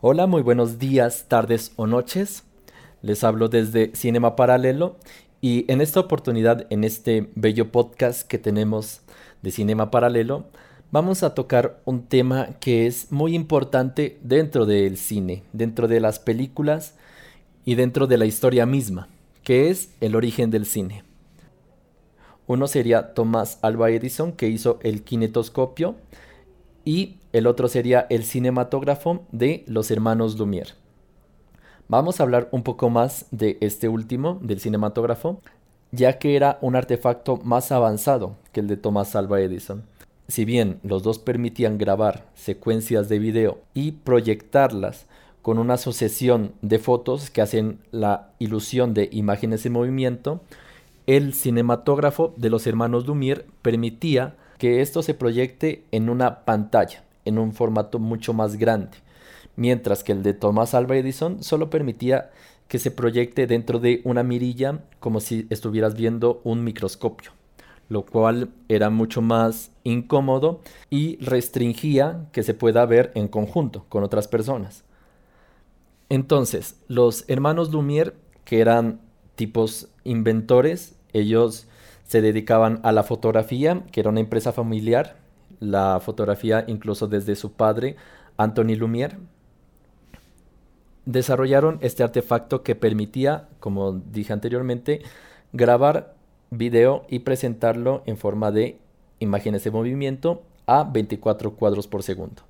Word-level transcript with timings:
Hola, 0.00 0.28
muy 0.28 0.42
buenos 0.42 0.78
días, 0.78 1.24
tardes 1.26 1.72
o 1.74 1.88
noches. 1.88 2.44
Les 3.02 3.24
hablo 3.24 3.48
desde 3.48 3.90
Cinema 3.96 4.36
Paralelo 4.36 4.96
y 5.40 5.64
en 5.66 5.80
esta 5.80 5.98
oportunidad, 5.98 6.68
en 6.70 6.84
este 6.84 7.32
bello 7.34 7.72
podcast 7.72 8.24
que 8.24 8.38
tenemos 8.38 9.00
de 9.42 9.50
Cinema 9.50 9.90
Paralelo, 9.90 10.44
vamos 10.92 11.24
a 11.24 11.34
tocar 11.34 11.80
un 11.84 12.04
tema 12.04 12.50
que 12.60 12.86
es 12.86 13.10
muy 13.10 13.34
importante 13.34 14.20
dentro 14.22 14.66
del 14.66 14.98
cine, 14.98 15.42
dentro 15.52 15.88
de 15.88 15.98
las 15.98 16.20
películas 16.20 16.94
y 17.64 17.74
dentro 17.74 18.06
de 18.06 18.18
la 18.18 18.26
historia 18.26 18.66
misma, 18.66 19.08
que 19.42 19.68
es 19.68 19.90
el 20.00 20.14
origen 20.14 20.52
del 20.52 20.66
cine. 20.66 21.02
Uno 22.46 22.68
sería 22.68 23.14
Thomas 23.14 23.58
Alva 23.62 23.90
Edison, 23.90 24.30
que 24.30 24.46
hizo 24.46 24.78
el 24.84 25.02
kinetoscopio, 25.02 25.96
y 26.88 27.18
el 27.34 27.46
otro 27.46 27.68
sería 27.68 28.06
el 28.08 28.24
cinematógrafo 28.24 29.26
de 29.30 29.62
los 29.66 29.90
hermanos 29.90 30.38
Lumière. 30.38 30.72
Vamos 31.86 32.18
a 32.18 32.22
hablar 32.22 32.48
un 32.50 32.62
poco 32.62 32.88
más 32.88 33.26
de 33.30 33.58
este 33.60 33.90
último, 33.90 34.38
del 34.40 34.58
cinematógrafo, 34.58 35.42
ya 35.92 36.18
que 36.18 36.34
era 36.34 36.58
un 36.62 36.76
artefacto 36.76 37.36
más 37.44 37.72
avanzado 37.72 38.36
que 38.52 38.60
el 38.60 38.68
de 38.68 38.78
Thomas 38.78 39.14
Alva 39.16 39.38
Edison. 39.42 39.82
Si 40.28 40.46
bien 40.46 40.80
los 40.82 41.02
dos 41.02 41.18
permitían 41.18 41.76
grabar 41.76 42.24
secuencias 42.34 43.10
de 43.10 43.18
video 43.18 43.58
y 43.74 43.92
proyectarlas 43.92 45.04
con 45.42 45.58
una 45.58 45.76
sucesión 45.76 46.52
de 46.62 46.78
fotos 46.78 47.28
que 47.28 47.42
hacen 47.42 47.80
la 47.90 48.30
ilusión 48.38 48.94
de 48.94 49.10
imágenes 49.12 49.66
en 49.66 49.74
movimiento, 49.74 50.40
el 51.06 51.34
cinematógrafo 51.34 52.32
de 52.38 52.48
los 52.48 52.66
hermanos 52.66 53.06
Lumière 53.06 53.44
permitía 53.60 54.36
que 54.58 54.82
esto 54.82 55.02
se 55.02 55.14
proyecte 55.14 55.84
en 55.92 56.10
una 56.10 56.44
pantalla, 56.44 57.04
en 57.24 57.38
un 57.38 57.52
formato 57.52 57.98
mucho 57.98 58.32
más 58.32 58.56
grande, 58.56 58.98
mientras 59.56 60.04
que 60.04 60.12
el 60.12 60.22
de 60.22 60.34
Thomas 60.34 60.74
Alva 60.74 60.96
Edison 60.96 61.42
solo 61.42 61.70
permitía 61.70 62.30
que 62.66 62.78
se 62.78 62.90
proyecte 62.90 63.46
dentro 63.46 63.78
de 63.80 64.02
una 64.04 64.22
mirilla 64.22 64.80
como 65.00 65.20
si 65.20 65.46
estuvieras 65.48 65.94
viendo 65.94 66.40
un 66.44 66.64
microscopio, 66.64 67.30
lo 67.88 68.04
cual 68.04 68.50
era 68.68 68.90
mucho 68.90 69.22
más 69.22 69.70
incómodo 69.84 70.60
y 70.90 71.16
restringía 71.16 72.26
que 72.32 72.42
se 72.42 72.54
pueda 72.54 72.84
ver 72.84 73.10
en 73.14 73.28
conjunto 73.28 73.86
con 73.88 74.04
otras 74.04 74.28
personas. 74.28 74.84
Entonces, 76.10 76.76
los 76.88 77.24
hermanos 77.28 77.70
Lumière, 77.70 78.14
que 78.44 78.60
eran 78.60 79.00
tipos 79.34 79.88
inventores, 80.04 80.94
ellos 81.12 81.66
se 82.08 82.22
dedicaban 82.22 82.80
a 82.82 82.90
la 82.90 83.02
fotografía, 83.02 83.82
que 83.92 84.00
era 84.00 84.08
una 84.08 84.20
empresa 84.20 84.52
familiar, 84.52 85.16
la 85.60 86.00
fotografía 86.00 86.64
incluso 86.66 87.06
desde 87.06 87.36
su 87.36 87.52
padre, 87.52 87.96
Anthony 88.38 88.76
Lumière. 88.76 89.18
Desarrollaron 91.04 91.78
este 91.82 92.02
artefacto 92.02 92.62
que 92.62 92.74
permitía, 92.74 93.48
como 93.60 93.92
dije 93.92 94.32
anteriormente, 94.32 95.02
grabar 95.52 96.14
video 96.50 97.04
y 97.10 97.20
presentarlo 97.20 98.02
en 98.06 98.16
forma 98.16 98.50
de 98.52 98.78
imágenes 99.18 99.64
de 99.64 99.70
movimiento 99.70 100.42
a 100.66 100.84
24 100.84 101.56
cuadros 101.56 101.88
por 101.88 102.02
segundo. 102.02 102.42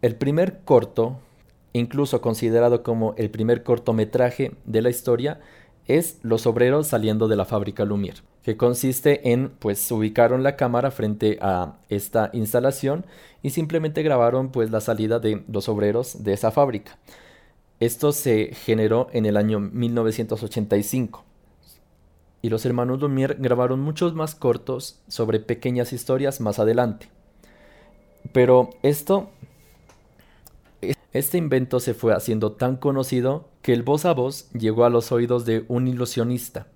El 0.00 0.14
primer 0.14 0.60
corto 0.60 1.16
incluso 1.78 2.20
considerado 2.20 2.82
como 2.82 3.14
el 3.16 3.30
primer 3.30 3.62
cortometraje 3.62 4.52
de 4.64 4.82
la 4.82 4.90
historia, 4.90 5.40
es 5.86 6.18
Los 6.22 6.46
obreros 6.46 6.88
saliendo 6.88 7.28
de 7.28 7.36
la 7.36 7.44
fábrica 7.44 7.84
Lumière, 7.84 8.22
que 8.42 8.56
consiste 8.56 9.32
en, 9.32 9.50
pues, 9.50 9.90
ubicaron 9.92 10.42
la 10.42 10.56
cámara 10.56 10.90
frente 10.90 11.38
a 11.40 11.76
esta 11.88 12.30
instalación 12.32 13.06
y 13.42 13.50
simplemente 13.50 14.02
grabaron, 14.02 14.50
pues, 14.50 14.70
la 14.70 14.80
salida 14.80 15.20
de 15.20 15.44
los 15.48 15.68
obreros 15.68 16.24
de 16.24 16.32
esa 16.32 16.50
fábrica. 16.50 16.98
Esto 17.78 18.12
se 18.12 18.54
generó 18.54 19.08
en 19.12 19.26
el 19.26 19.36
año 19.36 19.60
1985. 19.60 21.24
Y 22.42 22.48
los 22.48 22.64
hermanos 22.64 23.00
Lumière 23.00 23.36
grabaron 23.38 23.80
muchos 23.80 24.14
más 24.14 24.34
cortos 24.34 25.00
sobre 25.08 25.40
pequeñas 25.40 25.92
historias 25.92 26.40
más 26.40 26.58
adelante. 26.58 27.08
Pero 28.32 28.70
esto 28.82 29.30
este 31.12 31.38
invento 31.38 31.80
se 31.80 31.94
fue 31.94 32.14
haciendo 32.14 32.52
tan 32.52 32.76
conocido 32.76 33.48
que 33.62 33.72
el 33.72 33.82
voz 33.82 34.04
a 34.04 34.12
voz 34.12 34.50
llegó 34.52 34.84
a 34.84 34.90
los 34.90 35.12
oídos 35.12 35.44
de 35.44 35.64
un 35.68 35.88
ilusionista, 35.88 36.66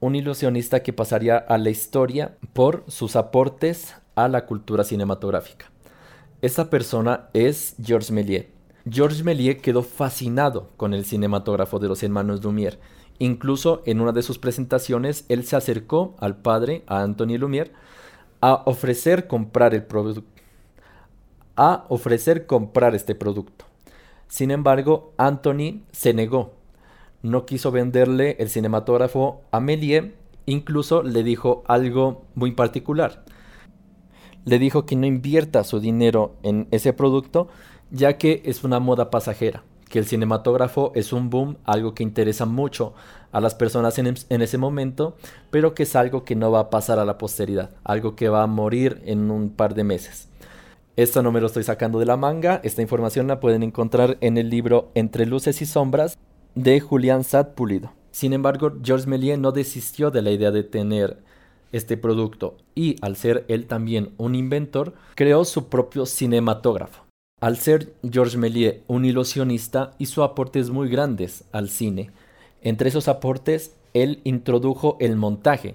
un 0.00 0.14
ilusionista 0.14 0.82
que 0.82 0.92
pasaría 0.92 1.36
a 1.36 1.58
la 1.58 1.70
historia 1.70 2.36
por 2.52 2.84
sus 2.88 3.16
aportes 3.16 3.94
a 4.14 4.28
la 4.28 4.46
cultura 4.46 4.84
cinematográfica. 4.84 5.70
Esa 6.42 6.68
persona 6.68 7.28
es 7.32 7.76
Georges 7.82 8.10
Méliès. 8.10 8.46
Georges 8.88 9.24
Méliès 9.24 9.60
quedó 9.60 9.82
fascinado 9.82 10.70
con 10.76 10.94
el 10.94 11.04
cinematógrafo 11.04 11.78
de 11.78 11.88
los 11.88 12.02
hermanos 12.02 12.42
Lumière. 12.42 12.78
Incluso 13.18 13.82
en 13.86 14.00
una 14.00 14.12
de 14.12 14.22
sus 14.22 14.38
presentaciones, 14.38 15.24
él 15.28 15.44
se 15.44 15.56
acercó 15.56 16.14
al 16.20 16.36
padre, 16.36 16.84
a 16.86 17.02
Anthony 17.02 17.38
Lumière, 17.38 17.72
a 18.40 18.62
ofrecer 18.66 19.26
comprar 19.26 19.74
el, 19.74 19.84
producto 19.84 20.24
a 21.56 21.84
ofrecer 21.88 22.46
comprar 22.46 22.94
este 22.94 23.14
producto. 23.14 23.64
Sin 24.28 24.50
embargo, 24.50 25.12
Anthony 25.16 25.82
se 25.92 26.12
negó. 26.12 26.52
No 27.22 27.46
quiso 27.46 27.70
venderle 27.70 28.36
el 28.38 28.48
cinematógrafo 28.48 29.42
a 29.50 29.60
Méliès, 29.60 30.12
incluso 30.46 31.02
le 31.02 31.22
dijo 31.22 31.64
algo 31.66 32.24
muy 32.34 32.52
particular. 32.52 33.24
Le 34.44 34.58
dijo 34.58 34.86
que 34.86 34.96
no 34.96 35.06
invierta 35.06 35.64
su 35.64 35.80
dinero 35.80 36.36
en 36.42 36.68
ese 36.70 36.92
producto, 36.92 37.48
ya 37.90 38.18
que 38.18 38.42
es 38.44 38.62
una 38.62 38.78
moda 38.78 39.10
pasajera, 39.10 39.64
que 39.88 39.98
el 39.98 40.06
cinematógrafo 40.06 40.92
es 40.94 41.12
un 41.12 41.30
boom, 41.30 41.56
algo 41.64 41.94
que 41.94 42.02
interesa 42.02 42.46
mucho 42.46 42.94
a 43.32 43.40
las 43.40 43.54
personas 43.54 43.98
en, 43.98 44.14
en, 44.28 44.42
ese 44.42 44.58
momento, 44.58 45.16
pero 45.50 45.74
que 45.74 45.82
es 45.82 45.96
algo 45.96 46.24
que 46.24 46.36
no 46.36 46.50
va 46.50 46.60
a 46.60 46.70
pasar 46.70 46.98
a 46.98 47.04
la 47.04 47.18
posteridad, 47.18 47.70
algo 47.82 48.14
que 48.14 48.28
va 48.28 48.42
a 48.42 48.46
morir 48.46 49.02
en 49.04 49.30
un 49.30 49.50
par 49.50 49.74
de 49.74 49.84
meses. 49.84 50.28
Esto 50.96 51.22
no 51.22 51.30
me 51.30 51.42
lo 51.42 51.48
estoy 51.48 51.62
sacando 51.62 51.98
de 51.98 52.06
la 52.06 52.16
manga, 52.16 52.58
esta 52.64 52.80
información 52.80 53.26
la 53.26 53.38
pueden 53.38 53.62
encontrar 53.62 54.16
en 54.22 54.38
el 54.38 54.48
libro 54.48 54.90
Entre 54.94 55.26
luces 55.26 55.60
y 55.60 55.66
sombras 55.66 56.16
de 56.54 56.80
Julián 56.80 57.22
Sad 57.22 57.48
Pulido. 57.48 57.92
Sin 58.12 58.32
embargo, 58.32 58.72
Georges 58.82 59.06
Méliès 59.06 59.38
no 59.38 59.52
desistió 59.52 60.10
de 60.10 60.22
la 60.22 60.30
idea 60.30 60.50
de 60.52 60.62
tener 60.62 61.18
este 61.70 61.98
producto 61.98 62.56
y 62.74 62.96
al 63.02 63.16
ser 63.16 63.44
él 63.48 63.66
también 63.66 64.12
un 64.16 64.34
inventor, 64.34 64.94
creó 65.16 65.44
su 65.44 65.68
propio 65.68 66.06
cinematógrafo. 66.06 67.04
Al 67.42 67.58
ser 67.58 67.92
Georges 68.10 68.38
Méliès 68.38 68.76
un 68.86 69.04
ilusionista, 69.04 69.92
hizo 69.98 70.24
aportes 70.24 70.70
muy 70.70 70.88
grandes 70.88 71.44
al 71.52 71.68
cine. 71.68 72.10
Entre 72.62 72.88
esos 72.88 73.08
aportes, 73.08 73.74
él 73.92 74.22
introdujo 74.24 74.96
el 74.98 75.16
montaje, 75.16 75.74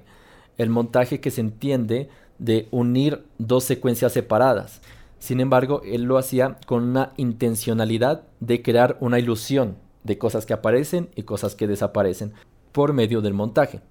el 0.57 0.71
montaje 0.71 1.19
que 1.19 1.29
se 1.29 1.41
entiende 1.41 2.09
de 2.39 2.67
unir 2.71 3.23
dos 3.37 3.65
secuencias 3.65 4.13
separadas. 4.13 4.81
Sin 5.21 5.39
embargo, 5.39 5.83
él 5.85 6.05
lo 6.05 6.17
hacía 6.17 6.57
con 6.65 6.83
una 6.83 7.13
intencionalidad 7.15 8.23
de 8.39 8.63
crear 8.63 8.97
una 9.01 9.19
ilusión 9.19 9.77
de 10.03 10.17
cosas 10.17 10.47
que 10.47 10.53
aparecen 10.53 11.09
y 11.15 11.21
cosas 11.21 11.53
que 11.53 11.67
desaparecen 11.67 12.33
por 12.71 12.93
medio 12.93 13.21
del 13.21 13.35
montaje. 13.35 13.81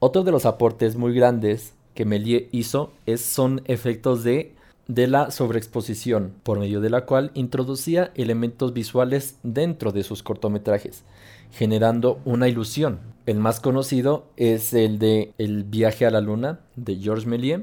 Otro 0.00 0.24
de 0.24 0.32
los 0.32 0.44
aportes 0.44 0.96
muy 0.96 1.14
grandes 1.14 1.74
que 1.94 2.04
Méliès 2.04 2.48
hizo 2.50 2.90
es, 3.06 3.20
son 3.24 3.62
efectos 3.66 4.24
de, 4.24 4.56
de 4.88 5.06
la 5.06 5.30
sobreexposición, 5.30 6.34
por 6.42 6.58
medio 6.58 6.80
de 6.80 6.90
la 6.90 7.06
cual 7.06 7.30
introducía 7.34 8.10
elementos 8.16 8.72
visuales 8.72 9.38
dentro 9.44 9.92
de 9.92 10.02
sus 10.02 10.24
cortometrajes, 10.24 11.04
generando 11.52 12.18
una 12.24 12.48
ilusión. 12.48 12.98
El 13.24 13.38
más 13.38 13.60
conocido 13.60 14.26
es 14.36 14.74
el 14.74 14.98
de 14.98 15.32
El 15.38 15.62
viaje 15.62 16.06
a 16.06 16.10
la 16.10 16.20
luna 16.20 16.58
de 16.74 16.96
Georges 16.96 17.26
Méliès, 17.26 17.60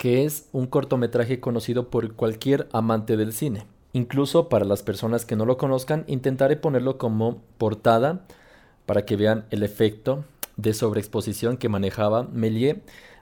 que 0.00 0.24
es 0.24 0.48
un 0.52 0.66
cortometraje 0.66 1.40
conocido 1.40 1.90
por 1.90 2.14
cualquier 2.14 2.70
amante 2.72 3.18
del 3.18 3.34
cine. 3.34 3.66
Incluso 3.92 4.48
para 4.48 4.64
las 4.64 4.82
personas 4.82 5.26
que 5.26 5.36
no 5.36 5.44
lo 5.44 5.58
conozcan, 5.58 6.04
intentaré 6.06 6.56
ponerlo 6.56 6.96
como 6.96 7.42
portada 7.58 8.24
para 8.86 9.04
que 9.04 9.16
vean 9.16 9.44
el 9.50 9.62
efecto 9.62 10.24
de 10.56 10.72
sobreexposición 10.72 11.58
que 11.58 11.68
manejaba 11.68 12.22
Méliès 12.32 12.78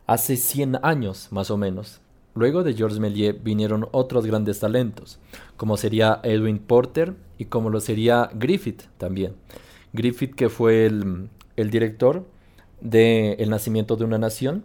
hace 0.06 0.36
100 0.36 0.78
años 0.84 1.32
más 1.32 1.50
o 1.50 1.56
menos. 1.56 2.00
Luego 2.36 2.62
de 2.62 2.74
Georges 2.74 3.00
Méliès 3.00 3.42
vinieron 3.42 3.88
otros 3.90 4.24
grandes 4.24 4.60
talentos, 4.60 5.18
como 5.56 5.76
sería 5.76 6.20
Edwin 6.22 6.60
Porter 6.60 7.16
y 7.38 7.46
como 7.46 7.70
lo 7.70 7.80
sería 7.80 8.30
Griffith 8.34 8.84
también. 8.98 9.34
Griffith 9.92 10.36
que 10.36 10.48
fue 10.48 10.86
el, 10.86 11.28
el 11.56 11.70
director 11.70 12.24
de 12.80 13.32
El 13.40 13.50
nacimiento 13.50 13.96
de 13.96 14.04
una 14.04 14.18
nación 14.18 14.62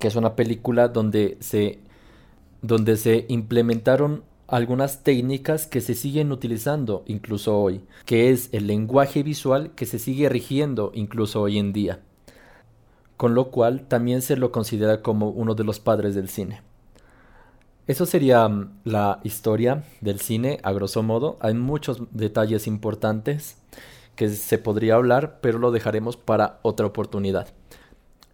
que 0.00 0.08
es 0.08 0.16
una 0.16 0.34
película 0.34 0.88
donde 0.88 1.36
se, 1.40 1.78
donde 2.62 2.96
se 2.96 3.26
implementaron 3.28 4.24
algunas 4.48 5.04
técnicas 5.04 5.68
que 5.68 5.80
se 5.80 5.94
siguen 5.94 6.32
utilizando 6.32 7.04
incluso 7.06 7.56
hoy, 7.56 7.82
que 8.04 8.30
es 8.30 8.48
el 8.52 8.66
lenguaje 8.66 9.22
visual 9.22 9.70
que 9.76 9.86
se 9.86 10.00
sigue 10.00 10.28
rigiendo 10.28 10.90
incluso 10.94 11.40
hoy 11.42 11.58
en 11.58 11.72
día. 11.72 12.00
con 13.16 13.34
lo 13.34 13.50
cual 13.50 13.82
también 13.86 14.22
se 14.22 14.34
lo 14.36 14.50
considera 14.50 15.02
como 15.02 15.28
uno 15.28 15.54
de 15.54 15.62
los 15.62 15.78
padres 15.78 16.14
del 16.14 16.30
cine. 16.30 16.62
Eso 17.86 18.06
sería 18.06 18.48
mm, 18.48 18.80
la 18.84 19.20
historia 19.24 19.84
del 20.00 20.20
cine 20.20 20.58
a 20.62 20.72
grosso 20.72 21.02
modo. 21.02 21.36
Hay 21.40 21.52
muchos 21.54 22.02
detalles 22.12 22.66
importantes 22.66 23.58
que 24.16 24.30
se 24.30 24.56
podría 24.58 24.94
hablar, 24.94 25.38
pero 25.42 25.58
lo 25.58 25.70
dejaremos 25.70 26.16
para 26.16 26.60
otra 26.62 26.86
oportunidad. 26.86 27.48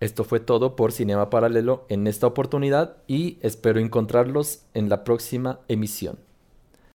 Esto 0.00 0.24
fue 0.24 0.40
todo 0.40 0.76
por 0.76 0.92
Cinema 0.92 1.30
Paralelo 1.30 1.86
en 1.88 2.06
esta 2.06 2.26
oportunidad 2.26 2.98
y 3.06 3.38
espero 3.40 3.80
encontrarlos 3.80 4.62
en 4.74 4.88
la 4.88 5.04
próxima 5.04 5.60
emisión. 5.68 6.25